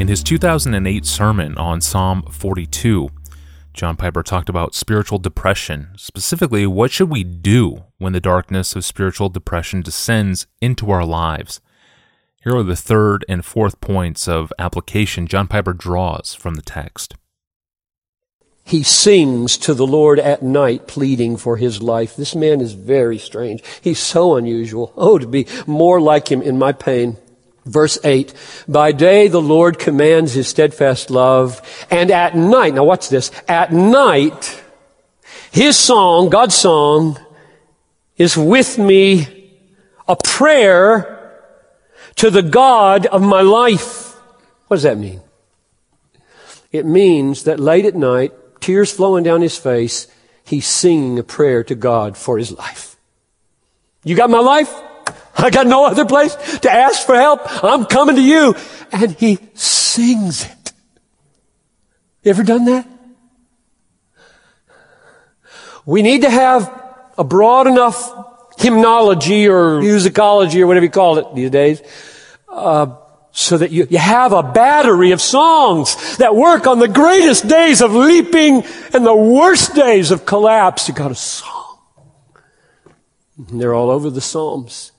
[0.00, 3.10] In his 2008 sermon on Psalm 42,
[3.74, 5.90] John Piper talked about spiritual depression.
[5.98, 11.60] Specifically, what should we do when the darkness of spiritual depression descends into our lives?
[12.42, 17.14] Here are the third and fourth points of application John Piper draws from the text.
[18.64, 22.16] He sings to the Lord at night, pleading for his life.
[22.16, 23.62] This man is very strange.
[23.82, 24.94] He's so unusual.
[24.96, 27.18] Oh, to be more like him in my pain.
[27.66, 28.32] Verse 8,
[28.66, 31.60] by day the Lord commands his steadfast love,
[31.90, 34.62] and at night, now watch this, at night,
[35.52, 37.18] his song, God's song,
[38.16, 39.52] is with me
[40.08, 41.16] a prayer
[42.16, 44.14] to the God of my life.
[44.68, 45.20] What does that mean?
[46.72, 50.06] It means that late at night, tears flowing down his face,
[50.44, 52.96] he's singing a prayer to God for his life.
[54.02, 54.72] You got my life?
[55.36, 57.40] I got no other place to ask for help.
[57.64, 58.54] I'm coming to you.
[58.92, 60.72] And he sings it.
[62.22, 62.86] You ever done that?
[65.86, 66.70] We need to have
[67.16, 68.12] a broad enough
[68.58, 71.82] hymnology or musicology or whatever you call it these days,
[72.48, 72.96] uh,
[73.32, 77.80] so that you, you have a battery of songs that work on the greatest days
[77.80, 80.88] of leaping and the worst days of collapse.
[80.88, 81.78] You got a song.
[83.48, 84.92] And they're all over the Psalms.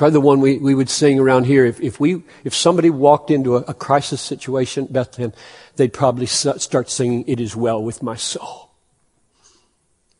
[0.00, 1.66] Probably the one we, we would sing around here.
[1.66, 5.34] If, if we, if somebody walked into a, a crisis situation at Bethlehem,
[5.76, 8.70] they'd probably start singing, It is well with my soul.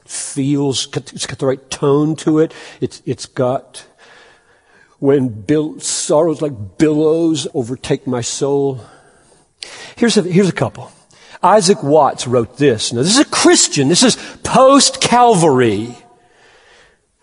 [0.05, 2.53] Feels, it's got the right tone to it.
[2.83, 3.87] It's, it's got,
[4.99, 8.85] when bill, sorrows like billows overtake my soul.
[9.97, 10.93] Here's a, here's a couple.
[11.43, 12.93] Isaac Watts wrote this.
[12.93, 13.89] Now this is a Christian.
[13.89, 15.97] This is post-Calvary.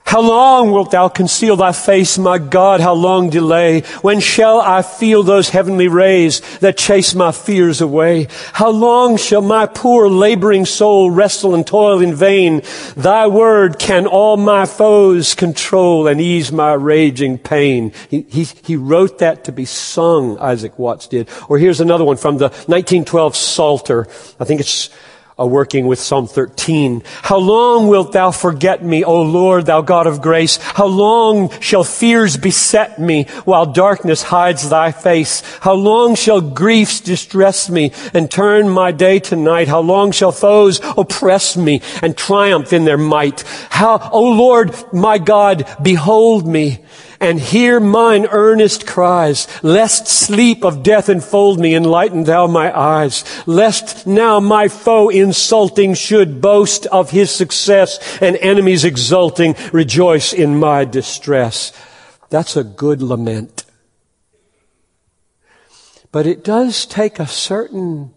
[0.07, 2.79] How long wilt thou conceal thy face, my God?
[2.79, 3.81] How long delay?
[4.01, 8.29] When shall I feel those heavenly rays that chase my fears away?
[8.53, 12.61] How long shall my poor laboring soul wrestle and toil in vain?
[12.95, 17.91] Thy word can all my foes control and ease my raging pain.
[18.09, 21.27] He, he, he wrote that to be sung, Isaac Watts did.
[21.49, 24.07] Or here's another one from the 1912 Psalter.
[24.39, 24.89] I think it's
[25.45, 27.03] working with Psalm 13.
[27.21, 30.57] How long wilt thou forget me, O Lord, thou God of grace?
[30.57, 35.43] How long shall fears beset me while darkness hides thy face?
[35.59, 39.67] How long shall griefs distress me and turn my day to night?
[39.67, 43.41] How long shall foes oppress me and triumph in their might?
[43.69, 46.83] How, O Lord, my God, behold me
[47.19, 53.23] and hear mine earnest cries, lest sleep of death enfold me, enlighten thou my eyes,
[53.45, 60.59] lest now my foe insulting should boast of his success, and enemies exulting rejoice in
[60.59, 61.71] my distress.
[62.29, 63.63] That's a good lament.
[66.11, 68.13] But it does take a certain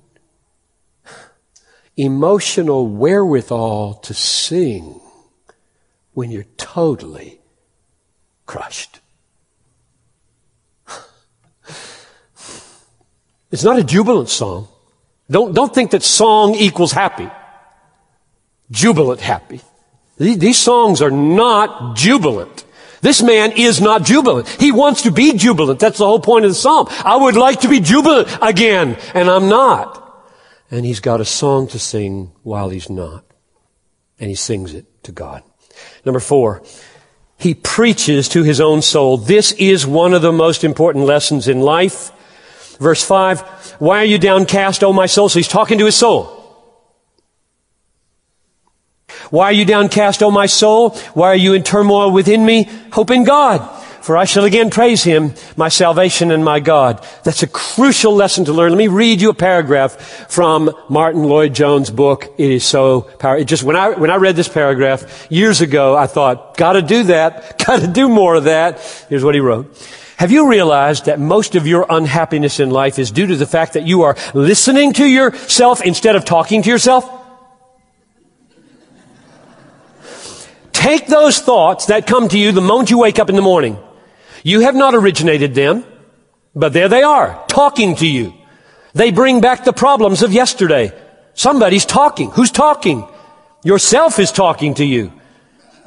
[1.96, 5.00] emotional wherewithal to sing
[6.12, 7.39] when you're totally
[8.50, 8.98] crushed.
[13.52, 14.66] It's not a jubilant song.
[15.30, 17.30] Don't, don't think that song equals happy.
[18.72, 19.60] Jubilant happy.
[20.18, 22.64] These songs are not jubilant.
[23.02, 24.48] This man is not jubilant.
[24.48, 25.78] He wants to be jubilant.
[25.78, 26.88] That's the whole point of the psalm.
[27.04, 30.26] I would like to be jubilant again, and I'm not.
[30.72, 33.24] And he's got a song to sing while he's not.
[34.18, 35.44] And he sings it to God.
[36.04, 36.62] Number four,
[37.40, 39.16] he preaches to his own soul.
[39.16, 42.12] This is one of the most important lessons in life.
[42.78, 43.40] Verse 5,
[43.78, 45.28] why are you downcast, O my soul?
[45.28, 46.36] So he's talking to his soul.
[49.30, 50.90] Why are you downcast, O my soul?
[51.14, 52.68] Why are you in turmoil within me?
[52.92, 57.06] Hope in God for I shall again praise him, my salvation and my God.
[57.22, 58.70] That's a crucial lesson to learn.
[58.70, 60.00] Let me read you a paragraph
[60.30, 62.32] from Martyn Lloyd-Jones' book.
[62.38, 63.44] It is so powerful.
[63.44, 67.58] Just, when I, when I read this paragraph years ago, I thought, gotta do that,
[67.66, 68.80] gotta do more of that.
[69.08, 69.76] Here's what he wrote.
[70.16, 73.74] Have you realized that most of your unhappiness in life is due to the fact
[73.74, 77.08] that you are listening to yourself instead of talking to yourself?
[80.72, 83.78] Take those thoughts that come to you the moment you wake up in the morning
[84.42, 85.84] you have not originated them,
[86.54, 88.34] but there they are, talking to you.
[88.94, 90.92] They bring back the problems of yesterday.
[91.34, 92.30] Somebody's talking.
[92.32, 93.06] Who's talking?
[93.62, 95.12] Yourself is talking to you.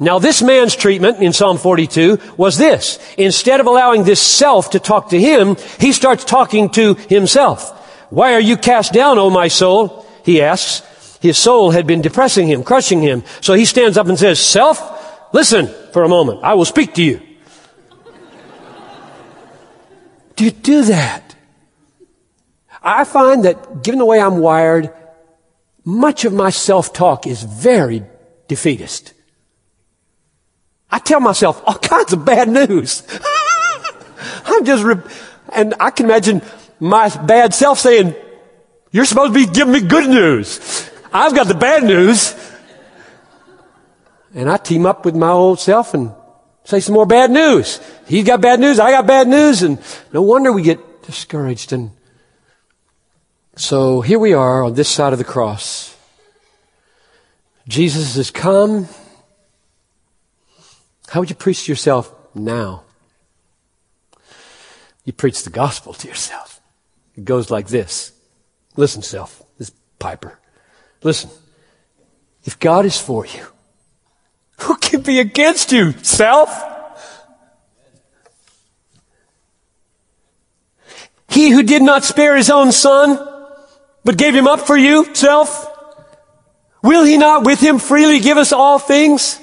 [0.00, 2.98] Now this man's treatment in Psalm 42 was this.
[3.16, 7.70] Instead of allowing this self to talk to him, he starts talking to himself.
[8.10, 10.06] Why are you cast down, O my soul?
[10.24, 10.82] He asks.
[11.20, 13.24] His soul had been depressing him, crushing him.
[13.40, 16.40] So he stands up and says, self, listen for a moment.
[16.42, 17.20] I will speak to you.
[20.36, 21.34] Do you do that?
[22.82, 24.92] I find that given the way I'm wired,
[25.84, 28.04] much of my self-talk is very
[28.48, 29.14] defeatist.
[30.90, 33.02] I tell myself all kinds of bad news.
[34.46, 35.00] I'm just, re-
[35.52, 36.42] and I can imagine
[36.78, 38.14] my bad self saying,
[38.92, 40.90] you're supposed to be giving me good news.
[41.12, 42.34] I've got the bad news.
[44.34, 46.12] And I team up with my old self and
[46.64, 47.80] say some more bad news.
[48.06, 48.78] He's got bad news.
[48.78, 49.62] I got bad news.
[49.62, 49.78] And
[50.12, 51.72] no wonder we get discouraged.
[51.72, 51.90] And
[53.56, 55.96] so here we are on this side of the cross.
[57.68, 58.88] Jesus has come.
[61.08, 62.82] How would you preach to yourself now?
[65.04, 66.60] You preach the gospel to yourself.
[67.14, 68.12] It goes like this.
[68.76, 70.38] Listen, self, this piper.
[71.02, 71.30] Listen.
[72.44, 73.46] If God is for you,
[74.64, 76.50] who can be against you, self?
[81.28, 83.18] He who did not spare his own son,
[84.04, 85.70] but gave him up for you, self,
[86.82, 89.40] will he not with him freely give us all things?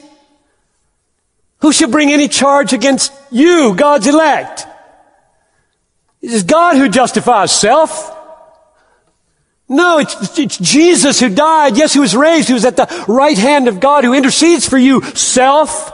[1.59, 4.65] Who shall bring any charge against you, God's elect?
[6.21, 8.17] It is God who justifies self.
[9.71, 11.77] No, it's, it's Jesus who died.
[11.77, 14.77] Yes, who was raised, who is at the right hand of God, who intercedes for
[14.77, 15.89] you, self.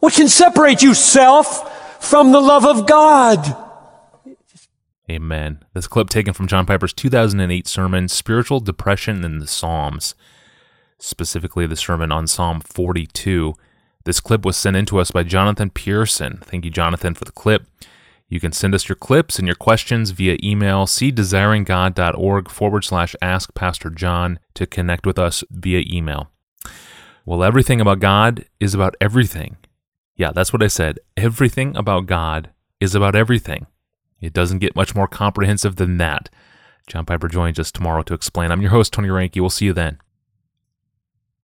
[0.00, 3.56] What can separate you, self, from the love of God?
[5.08, 5.60] Amen.
[5.72, 10.16] This clip taken from John Piper's 2008 sermon, Spiritual Depression in the Psalms,
[10.98, 13.54] specifically the sermon on Psalm 42.
[14.02, 16.38] This clip was sent in to us by Jonathan Pearson.
[16.42, 17.66] Thank you, Jonathan, for the clip.
[18.32, 23.54] You can send us your clips and your questions via email, cdesiringgod.org forward slash ask
[23.54, 26.30] Pastor John to connect with us via email.
[27.26, 29.58] Well, everything about God is about everything.
[30.16, 30.98] Yeah, that's what I said.
[31.14, 32.48] Everything about God
[32.80, 33.66] is about everything.
[34.22, 36.30] It doesn't get much more comprehensive than that.
[36.86, 38.50] John Piper joins us tomorrow to explain.
[38.50, 39.42] I'm your host, Tony Reinke.
[39.42, 39.98] We'll see you then.